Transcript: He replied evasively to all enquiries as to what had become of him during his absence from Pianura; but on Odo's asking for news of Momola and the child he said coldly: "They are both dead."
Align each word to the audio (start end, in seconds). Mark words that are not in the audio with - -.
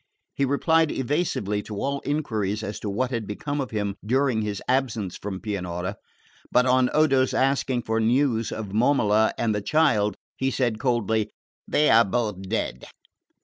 He 0.33 0.45
replied 0.45 0.91
evasively 0.91 1.61
to 1.61 1.75
all 1.75 1.99
enquiries 1.99 2.63
as 2.63 2.79
to 2.79 2.89
what 2.89 3.11
had 3.11 3.27
become 3.27 3.61
of 3.61 3.69
him 3.69 3.97
during 4.03 4.41
his 4.41 4.59
absence 4.67 5.15
from 5.15 5.39
Pianura; 5.39 5.95
but 6.51 6.65
on 6.65 6.89
Odo's 6.91 7.35
asking 7.35 7.83
for 7.83 7.99
news 7.99 8.51
of 8.51 8.69
Momola 8.73 9.31
and 9.37 9.53
the 9.53 9.61
child 9.61 10.15
he 10.37 10.49
said 10.49 10.79
coldly: 10.79 11.29
"They 11.67 11.91
are 11.91 12.03
both 12.03 12.41
dead." 12.41 12.85